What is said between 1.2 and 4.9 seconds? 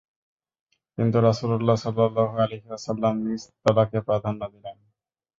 রাসূলুল্লাহ সাল্লাল্লাহু আলাইহি ওয়াসাল্লাম নিচ তলাকে প্রাধান্য দিলেন।